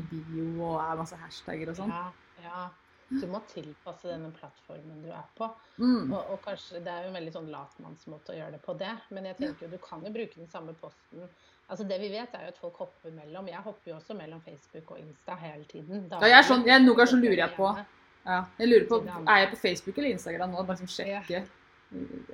[0.00, 1.92] i bio og er masse hashtagger og sånn.
[1.92, 2.06] Ja,
[2.46, 2.64] ja.
[3.08, 5.46] Du må tilpasse denne plattformen du er på.
[5.76, 6.08] Mm.
[6.08, 8.94] Og, og kanskje, Det er jo en veldig sånn latmannsmåte å gjøre det på det,
[9.14, 11.28] men jeg tenker jo du kan jo bruke den samme posten.
[11.68, 13.46] Altså Det vi vet, er jo at folk hopper mellom.
[13.48, 16.08] Jeg hopper jo også mellom Facebook og Insta hele tiden.
[16.10, 17.70] Ja, jeg er sånn, jeg, Noen ganger så lurer jeg på
[18.24, 19.00] ja, Jeg lurer på.
[19.22, 20.66] Er jeg på Facebook eller Instagram nå?
[20.66, 21.40] Bare liksom sjekke.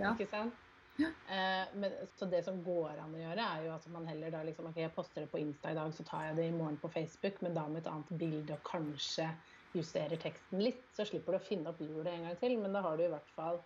[0.01, 0.16] Ja.
[0.16, 0.59] Ikke sant?
[1.01, 4.43] Eh, men, så det som går an å gjøre, er jo at man heller da
[4.45, 6.79] liksom OK, jeg poster det på Insta i dag, så tar jeg det i morgen
[6.81, 9.29] på Facebook, men da med et annet bilde og kanskje
[9.77, 10.83] justerer teksten litt.
[10.97, 13.12] Så slipper du å finne opp jordet en gang til, men da har du i
[13.12, 13.61] hvert fall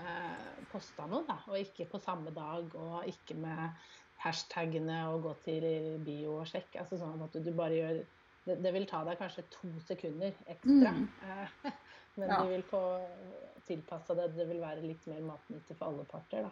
[0.00, 1.40] eh, posta noe, da.
[1.50, 3.90] Og ikke på samme dag, og ikke med
[4.22, 5.64] hashtagene og gå til
[6.06, 6.80] bio og sjekke.
[6.82, 8.02] Altså sånn at du bare gjør
[8.46, 10.92] det, det vil ta deg kanskje to sekunder ekstra.
[10.94, 11.08] Mm.
[11.28, 11.72] Eh,
[12.16, 12.40] men Ja.
[12.42, 12.82] du vil få
[13.68, 14.30] tilpassa det.
[14.36, 16.50] Det vil være litt mer matnyttig for alle parter, da.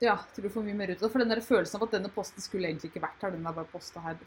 [0.00, 1.12] Ja, tror du får mye mer ut av det.
[1.12, 3.56] For den der følelsen av at denne posten skulle egentlig ikke vært her, den er
[3.56, 4.18] bare posta her.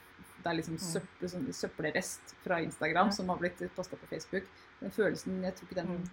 [0.42, 3.12] Det er liksom søppel, sånn søppelrest fra Instagram Mm.
[3.14, 3.16] Ja.
[3.16, 4.44] som har blitt posta på Facebook.
[4.82, 6.10] Den følelsen, jeg tror ikke den Mm.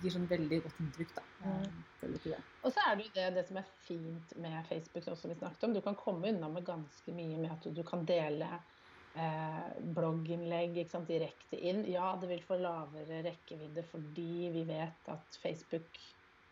[0.00, 1.22] Gir sånn veldig godt inntrykk, da.
[1.44, 1.78] Mm.
[2.24, 2.40] det.
[2.62, 5.66] Og så er det jo det, det som er fint med Facebook, som vi snakket
[5.66, 5.74] om.
[5.74, 8.48] Du kan komme unna med ganske mye med at du kan dele
[9.14, 11.82] eh, blogginnlegg sant, direkte inn.
[11.90, 16.00] Ja, det vil få lavere rekkevidde fordi vi vet at Facebook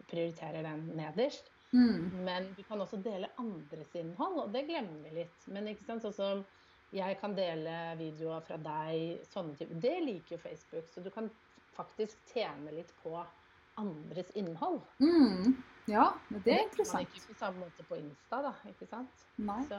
[0.08, 1.50] prioriterer den nederst.
[1.70, 2.24] Mm.
[2.24, 5.50] Men du kan også dele andres innhold, og det glemmer vi litt.
[5.52, 6.46] Men ikke sant, sånn som
[6.96, 9.80] jeg kan dele videoer fra deg, sånne typer.
[9.82, 11.28] Det liker jo Facebook, så du kan
[11.78, 13.14] faktisk tjene litt på
[13.78, 14.80] andres innhold.
[14.98, 15.54] Mm.
[15.88, 18.52] Ja, men det er interessant man er ikke på samme måte på Insta, da.
[18.68, 19.24] Ikke sant?
[19.40, 19.60] Nei.
[19.70, 19.78] Så,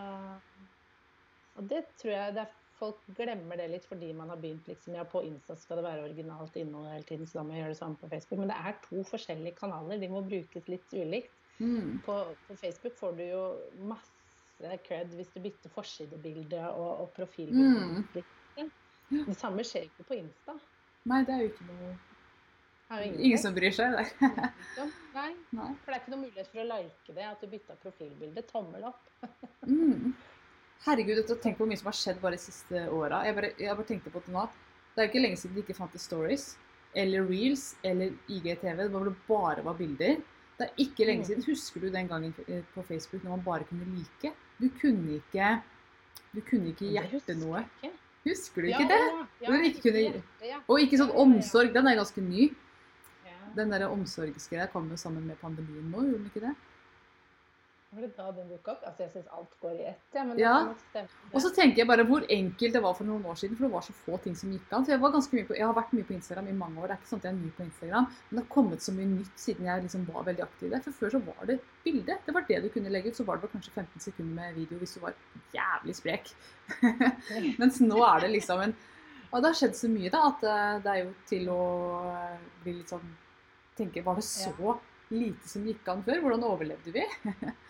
[1.59, 4.95] og det tror jeg det er, folk glemmer det litt fordi man har begynt liksom
[4.95, 7.75] Ja, på Insta skal det være originalt innhold hele tiden, så da må jeg gjøre
[7.75, 8.41] det samme på Facebook.
[8.41, 9.99] Men det er to forskjellige kanaler.
[9.99, 11.35] De må brukes litt ulikt.
[11.59, 11.99] Mm.
[12.05, 13.43] På, på Facebook får du jo
[13.91, 18.23] masse cred hvis du bytter forsidebilde og, og profilbilde.
[18.55, 18.71] Mm.
[19.27, 20.55] Det samme skjer ikke på Insta.
[21.05, 21.91] Nei, det er jo ikke noe
[22.89, 24.09] Det er Ingen som bryr seg der.
[25.13, 25.67] Nei, Nei.
[25.83, 28.43] for det er ikke noe mulighet for å like det, at du bytta profilbilde.
[28.51, 29.05] Tommel opp.
[29.69, 30.13] Mm.
[30.85, 33.19] Herregud, tenk på hvor mye som har skjedd bare de siste åra.
[33.27, 34.45] Jeg, jeg bare tenkte på det nå.
[34.95, 36.45] Det er jo ikke lenge siden de ikke fantes stories
[36.97, 38.79] eller reels eller IGTV.
[38.79, 40.21] Det var hvor det bare var bilder.
[40.57, 41.27] Det er ikke lenge Mm.
[41.27, 41.45] siden.
[41.51, 44.31] Husker du den gangen eh, på Facebook når man bare kunne like?
[44.57, 45.51] Du kunne ikke
[46.33, 47.61] Du kunne ikke hjerte noe.
[47.83, 47.91] ikke.
[48.25, 49.27] Husker du Ja, ikke det?
[49.41, 50.57] ja, ja, ikke kunne- ja.
[50.67, 51.21] Og ikke sånn Ja, ja, ja.
[51.25, 51.73] omsorg.
[51.73, 52.49] Den er ganske ny.
[53.25, 53.31] Ja.
[53.55, 56.55] Den der omsorgsgreia kom jo sammen med pandemien nå, gjorde den ikke det?
[57.89, 58.83] Var det da den dukka opp?
[58.85, 61.05] Altså, jeg syns alt går i ett, ja, men det Ja.
[61.33, 63.73] Og så tenker jeg bare hvor enkelt det var for noen år siden, for det
[63.73, 64.83] var så få ting som gikk an.
[64.85, 66.91] Så jeg, på, jeg har vært mye på Instagram i mange år.
[66.91, 68.93] Det er ikke sånn at jeg er ny på Instagram, men det har kommet så
[68.93, 70.83] mye nytt siden jeg liksom var veldig aktiv der.
[70.85, 71.55] For før så var det
[71.87, 72.17] bilde.
[72.27, 73.17] Det var det du kunne legge ut.
[73.17, 75.17] Så var det kanskje 15 sekunder med video hvis du var
[75.55, 76.29] jævlig sprek.
[77.61, 78.75] Mens nå er det liksom en
[79.31, 81.63] Og det har skjedd så mye, da, at eh, det er jo til å
[82.13, 83.09] eh, bli litt sånn
[83.77, 84.73] Tenke, var det så
[85.09, 86.19] lite som gikk an før?
[86.21, 87.05] Hvordan overlevde vi?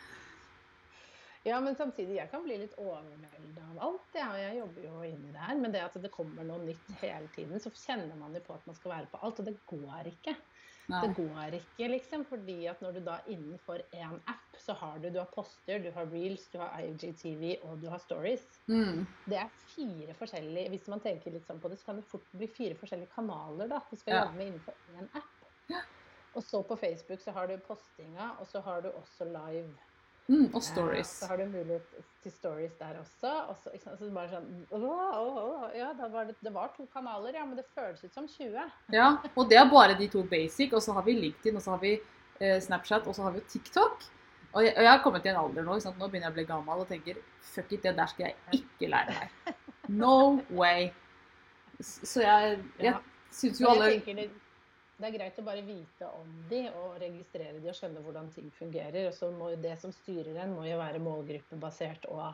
[1.48, 4.16] Ja, men samtidig, jeg kan bli litt overvelda av alt.
[4.18, 5.56] Ja, jeg jobber jo inni det her.
[5.56, 8.66] Men det at det kommer noe nytt hele tiden, så kjenner man jo på at
[8.68, 9.40] man skal være på alt.
[9.40, 10.36] Og det går ikke.
[10.90, 11.00] Nei.
[11.06, 12.26] Det går ikke, liksom.
[12.28, 15.92] Fordi at når du da innenfor én app, så har du, du har poster, du
[15.96, 18.44] har reels, du har IGTV og du har stories.
[18.68, 19.06] Mm.
[19.30, 22.26] Det er fire forskjellige Hvis man tenker litt sånn på det, så kan det fort
[22.36, 24.26] bli fire forskjellige kanaler da, du skal Ja.
[24.26, 25.86] jobbe med innenfor én app.
[26.36, 29.72] Og så på Facebook så har du postinga, og så har du også live.
[30.30, 31.10] Mm, og stories.
[31.22, 33.32] Ja, Så har du mulighet til stories der også.
[33.50, 34.46] Og så, så bare sånn
[34.78, 38.14] å, å, å, Ja, var det, det var to kanaler, ja, men det føles ut
[38.14, 38.60] som 20.
[38.94, 41.74] Ja, og det er bare de to basic, og så har vi LinkedIn, og så
[41.74, 44.06] har vi eh, Snapchat, og så har vi TikTok.
[44.54, 46.46] Og jeg, og jeg har kommet til en alder nå, nå begynner jeg å bli
[46.50, 47.18] gammel og tenker
[47.52, 49.56] fuck it, det der skal jeg ikke lære meg.
[49.90, 50.92] No way.
[51.82, 53.00] Så jeg, jeg Ja.
[53.34, 53.88] syns jo alle
[55.00, 58.50] det, er greit å bare vite om de og registrere de og skjønne hvordan ting
[58.56, 59.08] fungerer.
[59.08, 62.28] Og så må det som styrer en, må jo være målgruppebasert og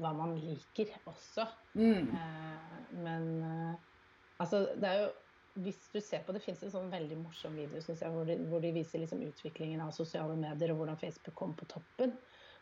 [0.00, 1.46] hva man liker også.
[1.76, 3.78] mm, Eh, men eh,
[4.42, 5.14] altså, det er jo
[5.56, 8.36] hvis du ser på Det fins en sånn veldig morsom video synes jeg, hvor, de,
[8.50, 12.12] hvor de viser liksom utviklingen av sosiale medier og hvordan Facebook kom på toppen.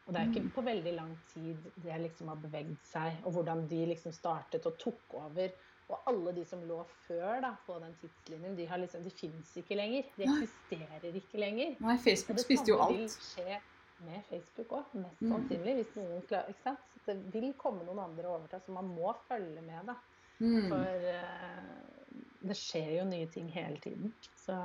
[0.05, 3.65] Og det er ikke på veldig lang tid det liksom har bevegd seg, og hvordan
[3.71, 5.55] de liksom startet og tok over.
[5.93, 9.51] Og alle de som lå før da, på den tidslinjen, de, har liksom, de fins
[9.61, 10.07] ikke lenger.
[10.17, 11.75] De eksisterer ikke lenger.
[11.85, 13.19] Nei, Facebook spiste jo samme vil alt.
[13.29, 13.59] skje
[14.07, 15.33] med Facebook òg, mest Mm.
[15.35, 15.75] sannsynlig.
[15.83, 16.79] Hvis noen klarer, ikke sant?
[17.05, 19.87] Så det vil komme noen andre og overta, så man må følge med.
[19.87, 19.95] da.
[20.41, 20.69] Mm.
[20.69, 24.15] For uh, det skjer jo nye ting hele tiden.
[24.41, 24.57] Så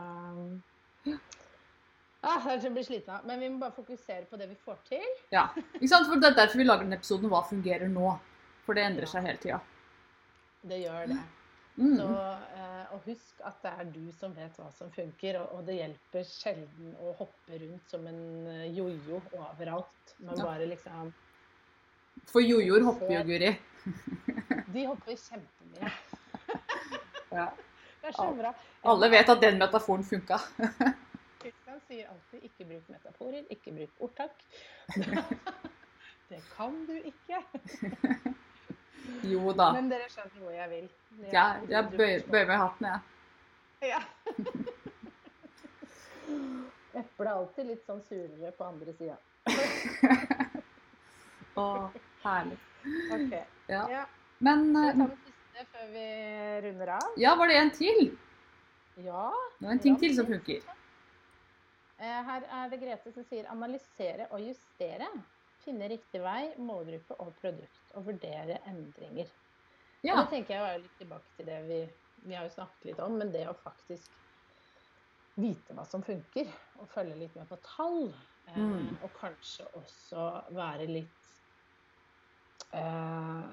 [2.24, 3.26] ah, Jeg blir sliten av.
[3.28, 5.06] Men vi må bare fokusere på det vi får til.
[5.36, 6.08] Ja, ikke sant?
[6.10, 8.16] For Det er derfor vi lager denne episoden Hva fungerer nå?
[8.66, 9.60] For det endrer seg hele tida.
[10.62, 11.20] Det gjør det.
[11.80, 11.96] Mm.
[11.96, 12.08] Så,
[12.60, 16.26] eh, og husk at det er du som vet hva som funker, og, det hjelper
[16.28, 20.16] sjelden å hoppe rundt som en eh, jojo overalt.
[20.20, 21.14] Men bare liksom
[22.28, 23.54] For jojoer hopper jo, Guri.
[24.76, 25.94] De hopper kjempemye.
[27.30, 27.46] Ja.
[28.02, 28.50] Det er så bra.
[28.90, 30.40] Alle vet at den metaforen funka.
[31.44, 34.42] Kristian sier alltid 'ikke bruk metaforer, ikke bruk ordtak'.
[36.30, 37.44] Det kan du ikke.
[39.24, 39.72] Jo da.
[39.76, 40.90] Men dere skjønner hvor jeg vil.
[41.24, 43.00] Jeg- Ja, jeg bøyer, bøyer meg i hatten, jeg.
[43.90, 44.00] Ja.
[47.00, 49.18] Eplet er alltid litt sånn surere på andre sida.
[51.60, 51.66] Å,
[52.24, 52.58] herlig.
[53.14, 53.34] Ok.
[53.70, 53.84] Ja.
[53.92, 54.04] Ja.
[54.40, 56.06] Men Skal vi eh, ta den siste før vi
[56.66, 57.08] runder av?
[57.20, 58.00] ja, var det en til?
[59.04, 59.26] Ja.
[59.60, 60.60] Det var en ting Ja, til som funker.
[62.00, 65.08] Eh, Her er det Grete som sier analysere og justere.
[65.70, 67.84] Finne riktig vei, målgruppe og produkt.
[67.94, 69.30] Og vurdere endringer.
[70.02, 70.16] Ja.
[70.16, 71.80] Og det tenker jeg er litt tilbake til det vi,
[72.26, 74.16] vi har jo snakket litt om, men det å faktisk
[75.40, 76.50] vite hva som funker,
[76.82, 78.10] og følge litt med på tall,
[78.50, 78.98] eh, Mm.
[79.06, 80.24] og kanskje også
[80.58, 81.30] være litt
[82.74, 83.50] eh,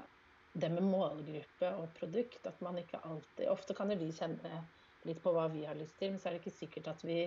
[0.56, 4.62] Det med målgruppe og produkt, at man ikke alltid Ofte kan jo vi kjenne
[5.04, 7.18] litt på hva vi har lyst til, men så er det ikke sikkert at vi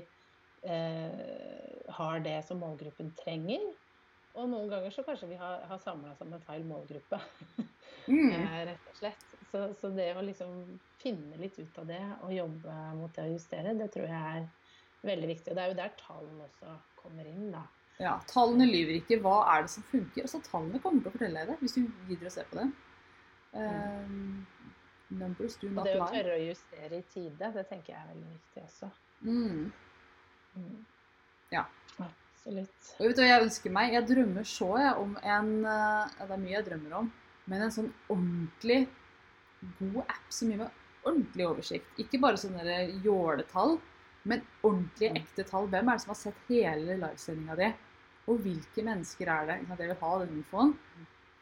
[0.65, 3.61] eh, har det som målgruppen trenger.
[4.39, 7.21] Og noen ganger så kanskje vi har, har samla en feil målgruppe.
[8.09, 8.31] Mm.
[8.33, 9.33] Eh, rett og slett.
[9.51, 10.53] Så, så det å liksom
[10.97, 14.47] finne litt ut av det og jobbe mot det å justere, det tror jeg er
[15.05, 15.51] veldig viktig.
[15.51, 17.61] Og det er jo der tallene også kommer inn, da.
[17.99, 19.19] Ja, Tallene lyver ikke.
[19.21, 20.23] Hva er det som funker?
[20.23, 22.71] Altså, Tallene kommer til å fortelle deg det hvis du gidder å se på dem.
[23.51, 24.45] Um,
[25.09, 25.91] numbers do not lie.
[25.91, 28.89] det å tørre å justere i tide, det tenker jeg er veldig viktig også.
[29.27, 29.69] Mm.
[30.55, 30.79] Mm.
[31.51, 31.65] Ja.
[32.49, 32.87] Absolutt.
[32.99, 33.91] Og vet du hva jeg ønsker meg?
[33.93, 37.11] Jeg drømmer så jeg om en eh, Det er mye jeg drømmer om,
[37.45, 38.79] men en sånn ordentlig
[39.77, 41.91] god app som gir meg ordentlig oversikt.
[42.01, 43.77] Ikke bare sånne jåletall,
[44.25, 45.19] men ordentlige, Mm.
[45.21, 45.67] ekte tall.
[45.71, 47.69] Hvem er det som har sett hele livesendinga di?
[48.27, 49.59] Og hvilke mennesker er det?
[49.69, 50.73] Jeg vil ha den infoen.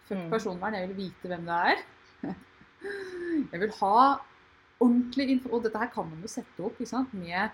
[0.08, 0.30] Fuck Mm.
[0.32, 1.84] personvern, jeg vil vite hvem det er.
[3.52, 4.20] Jeg vil ha
[4.80, 5.50] ordentlig info.
[5.56, 7.14] Og dette her kan man jo sette opp ikke sant?
[7.14, 7.50] med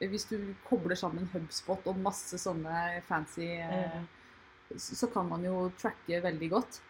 [0.00, 4.02] Hvis du kobler sammen Hubspot og masse sånne fancy eh,
[4.76, 6.80] så så kan man jo tracke veldig godt.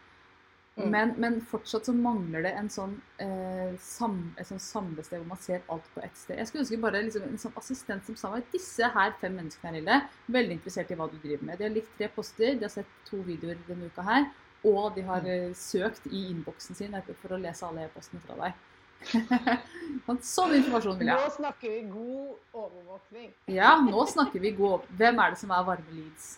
[0.76, 0.90] Mm.
[0.92, 5.40] Men, men fortsatt så mangler det en sånn, eh, sam, et sånn samlested hvor man
[5.40, 6.36] ser alt på ett sted.
[6.36, 9.70] Jeg skulle ønske bare liksom, en sånn assistent som sa meg disse her fem menneskene
[9.70, 9.96] her, Hilde,
[10.36, 11.56] veldig interessert i hva du driver med.
[11.56, 14.28] De har likt tre poster, de har sett to videoer denne uka her,
[14.68, 15.56] og de har mm.
[15.56, 18.60] søkt i innboksen sin for å lese alle e-postene fra deg.
[20.22, 21.24] Sånn- informasjon vil jeg ha.
[21.26, 23.30] Nå snakker vi god overvåkning.
[23.54, 26.28] Ja, nå snakker vi god Hvem er det som er varme leads?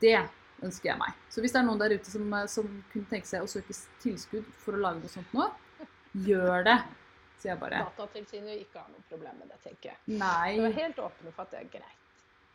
[0.00, 0.16] Det
[0.62, 1.14] ønsker jeg meg.
[1.32, 3.74] Så hvis det er noen der ute som, eh, som kunne tenke seg å søke
[4.02, 5.46] tilskudd for å lage noe sånt nå,
[6.26, 6.76] gjør det,
[7.40, 7.80] sier jeg bare.
[7.88, 9.98] Datatilsynet ikke har noe problem med det, tenker jeg.
[10.20, 11.96] Nei, Du er helt åpne for at det er greit.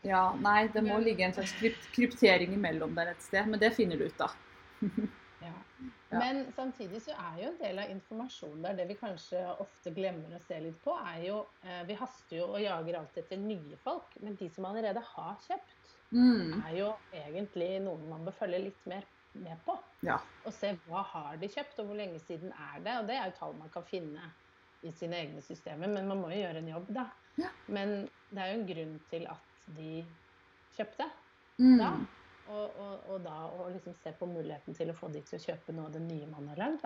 [0.06, 3.74] ja, nei, det må ligge en slags krypt kryptering imellom der et sted, men det
[3.74, 4.36] finner du ut av.
[6.12, 6.20] Ja.
[6.22, 10.36] Men samtidig så er jo en del av informasjonen der, det vi kanskje ofte glemmer
[10.38, 13.78] å se litt på, er jo eh, Vi haster jo og jager alltid etter nye
[13.84, 18.60] folk, men de som allerede har kjøpt, Mm, er jo egentlig noen man bør følge
[18.68, 19.74] litt mer med på.
[20.06, 20.20] ja.
[20.46, 22.94] Og se hva har de kjøpt, og hvor lenge siden er det.
[23.02, 24.30] Og det er jo tall man kan finne
[24.86, 27.08] i sine egne systemer, men man må jo gjøre en jobb, da.
[27.42, 27.50] Ja.
[27.68, 27.96] Men
[28.30, 30.06] det er jo en grunn til at de
[30.78, 31.10] kjøpte
[31.58, 31.90] Mm, da.
[32.46, 35.44] Og, og, og da å liksom se på muligheten til å få de til å
[35.48, 36.86] kjøpe noe av det nye man har lagd.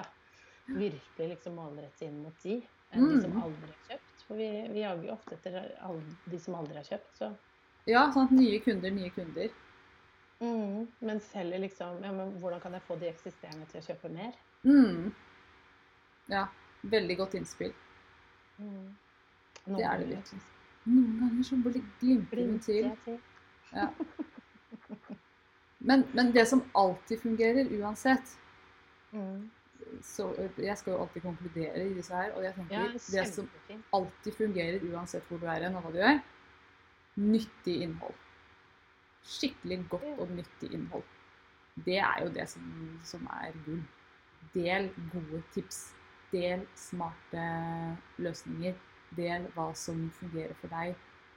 [0.70, 2.60] Virkelig liksom målrette inn mot de,
[2.94, 3.42] enn de som Mm.
[3.44, 4.24] aldri har kjøpt.
[4.28, 7.12] For vi, vi jager jo ofte etter alle de som aldri har kjøpt.
[7.18, 7.32] Så.
[7.90, 9.50] ja, sånn at nye kunder, nye kunder.
[10.40, 10.88] Mm.
[11.04, 14.38] Men heller liksom ja, men Hvordan kan jeg få de eksisterende til å kjøpe mer?
[14.64, 15.10] Mm.
[16.32, 16.46] Ja,
[16.82, 17.74] veldig godt innspill.
[18.60, 18.96] Mm.
[19.66, 20.42] Det er det virkelig.
[20.90, 22.92] Noen ganger så blir glimter det til.
[23.04, 23.20] til.
[23.74, 23.90] Ja.
[25.90, 28.36] Men, men det som alltid fungerer uansett
[29.12, 29.50] Mm.
[30.06, 33.50] så Jeg skal jo alltid konkludere i disse her, og jeg tenker Ja, det som
[33.94, 36.20] alltid fungerer uansett hvor du er hen og hva du gjør,
[37.16, 38.20] nyttig innhold.
[39.24, 41.04] Skikkelig godt og nyttig innhold.
[41.86, 42.62] Det er jo det som,
[43.04, 43.82] som er gull.
[44.54, 45.94] Del gode tips.
[46.32, 47.46] Del smarte
[48.18, 48.76] løsninger.
[49.18, 50.96] Del hva som fungerer for deg.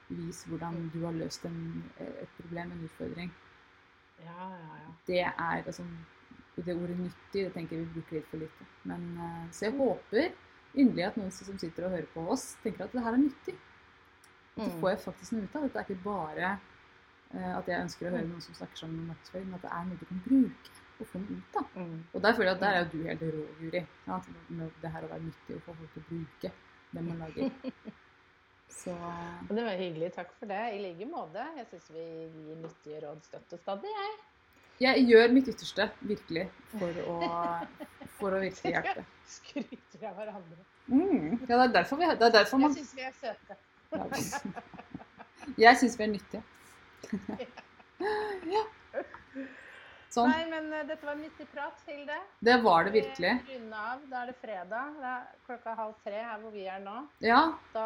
[0.09, 3.33] Vis hvordan du har løst en, et problem, en utfordring.
[4.21, 4.91] Ja, ja, ja.
[5.07, 5.83] Det er altså,
[6.55, 8.65] Det ordet nyttig det tenker jeg vi bruker litt for lite.
[8.85, 10.31] Men eh, Så jeg håper
[10.75, 13.55] inderlig at noen som sitter og hører på oss, tenker at det her er nyttig.
[14.53, 14.79] At Mm.
[14.81, 15.63] får jeg faktisk noe ut av.
[15.63, 16.49] Dette er ikke bare
[17.33, 19.71] eh, at jeg ønsker å høre noen som snakker sammen om markedsføring, men at det
[19.73, 20.69] er noe du kan bruke.
[21.01, 21.55] å få noe ut.
[21.57, 21.65] av.
[21.75, 22.03] Mm.
[22.13, 23.81] Og der føler jeg at der er jo du helt rå, Guri.
[24.07, 24.19] Ja,
[24.83, 26.51] det her å være nyttig og få folk til å bruke
[26.93, 27.49] det man lager.
[28.73, 28.93] Så
[29.49, 30.13] det var hyggelig.
[30.15, 30.61] Takk for det.
[30.75, 31.45] I like måte.
[31.57, 34.13] Jeg syns vi gir nyttige råd støtte stadig, jeg.
[34.83, 37.17] jeg gjør mitt ytterste, virkelig, for å,
[38.17, 39.05] for å virkelig hjelpe.
[39.37, 40.61] Skryter av hverandre.
[40.87, 41.39] Mm.
[41.47, 43.53] Ja, det er derfor, vi, det er derfor man Jeg syns vi er søte.
[45.57, 46.43] Jeg syns vi er nyttige.
[48.55, 48.63] ja.
[50.13, 50.29] Sånn.
[50.29, 52.17] Nei, men uh, dette var nyttig prat, Hilde.
[52.45, 53.31] Det var det virkelig.
[53.47, 54.03] Vi av.
[54.11, 54.91] Da er det fredag.
[54.99, 56.97] Det er klokka halv tre her hvor vi er nå.
[57.25, 57.39] Ja.
[57.73, 57.85] Da,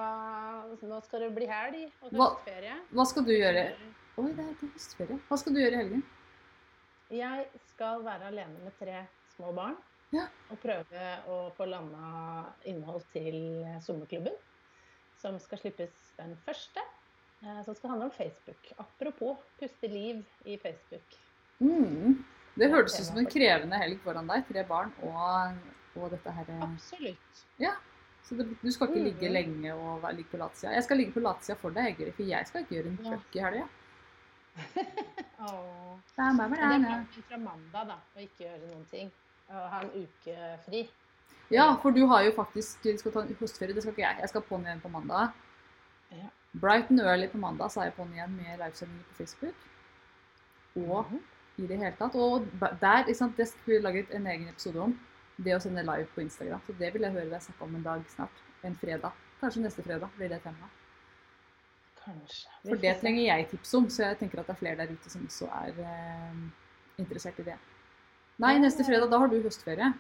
[0.82, 2.76] nå skal det bli helg og Hva- høstferie.
[2.92, 3.64] Hva skal du gjøre?
[4.18, 5.20] Oi, det er ikke er høstferie.
[5.30, 6.04] Hva skal du gjøre i helgen?
[7.16, 9.06] Jeg skal være alene med tre
[9.38, 9.78] små barn
[10.12, 10.26] Ja.
[10.52, 13.38] og prøve å få landa innhold til
[13.86, 14.36] sommerklubben,
[15.22, 16.84] som skal slippes den første.
[17.44, 18.68] eh, Som skal handle om Facebook.
[18.80, 21.16] Apropos puste liv i Facebook.
[21.64, 22.24] Mm.
[22.58, 24.46] Det hørtes ut som en krevende helg foran deg.
[24.50, 25.58] Tre barn og,
[25.98, 27.44] og dette her Absolutt.
[27.62, 27.74] Ja.
[28.28, 30.74] Så det, du skal ikke ligge lenge og ligge på latsida.
[30.76, 33.20] Jeg skal ligge på latsida for deg, Guri, for jeg skal ikke gjøre en Ja.
[33.34, 33.68] i helga.
[36.18, 39.12] Men det er planen fra mandag, da, å ikke gjøre noen ting.
[39.48, 40.82] Å ha en uke fri.
[41.54, 43.76] Ja, for du har jo faktisk du skal ta en høstferie.
[43.78, 44.20] Det skal ikke jeg.
[44.26, 45.32] Jeg skal på'n igjen på mandag.
[46.12, 46.28] Ja.
[46.58, 49.56] Brighton early på mandag så er jeg på'n igjen med livesendinger på Facebook.
[50.84, 51.22] Og Mhm.
[51.58, 52.16] I det hele tatt.
[52.16, 52.48] Og
[52.82, 54.98] der, sant, det skal vi lage en egen episode om.
[55.38, 56.62] Det å sende live på Instagram.
[56.66, 58.44] Så det vil jeg høre deg snakke om en dag snart.
[58.66, 59.14] En fredag.
[59.42, 60.70] Kanskje neste fredag blir det tema.
[62.02, 62.50] Kanskje.
[62.64, 65.12] For det trenger jeg tips om, så jeg tenker at det er flere der ute
[65.12, 66.38] som også er eh,
[67.02, 67.58] interessert i det.
[68.42, 69.92] Nei, neste fredag, da har du høstferie.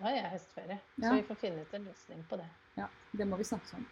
[0.00, 1.08] Har jeg høstferie, Ja.
[1.08, 2.46] så vi får finne ut en løsning på det.
[2.78, 2.86] Ja,
[3.18, 3.84] det må vi snakke om.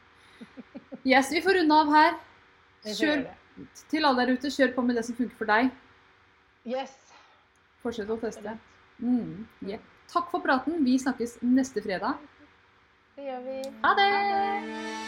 [1.04, 2.16] Yes, vi får runde av her.
[2.98, 3.26] Kjør
[3.90, 5.70] til alle der ute, kjør på med det som funker for deg.
[6.68, 6.94] Yes.
[7.82, 8.56] Fortsett å teste.
[8.98, 9.84] Mm, yeah.
[10.12, 10.80] Takk for praten.
[10.84, 12.18] Vi snakkes neste fredag.
[13.18, 13.60] Det gjør vi.
[13.84, 15.07] Ha det!